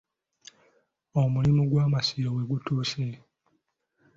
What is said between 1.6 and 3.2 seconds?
gw'Amasiro we gutuuse